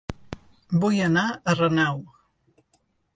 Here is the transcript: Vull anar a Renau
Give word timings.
Vull 0.85 0.95
anar 1.07 1.25
a 1.29 1.55
Renau 1.59 2.01